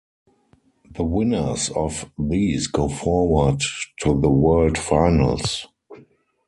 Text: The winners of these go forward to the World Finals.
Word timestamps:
The 0.93 1.03
winners 1.03 1.69
of 1.69 2.09
these 2.17 2.65
go 2.65 2.89
forward 2.89 3.61
to 3.99 4.19
the 4.19 4.29
World 4.31 4.75
Finals. 4.75 5.67